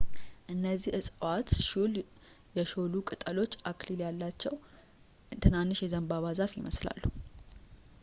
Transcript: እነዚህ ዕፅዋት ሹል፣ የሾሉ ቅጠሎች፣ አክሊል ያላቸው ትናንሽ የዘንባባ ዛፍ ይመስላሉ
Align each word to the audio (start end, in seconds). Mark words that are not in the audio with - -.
እነዚህ 0.53 0.95
ዕፅዋት 0.99 1.49
ሹል፣ 1.67 1.93
የሾሉ 2.57 2.93
ቅጠሎች፣ 3.09 3.53
አክሊል 3.73 4.01
ያላቸው 4.07 4.55
ትናንሽ 5.45 5.81
የዘንባባ 5.85 6.25
ዛፍ 6.41 6.55
ይመስላሉ 6.61 7.01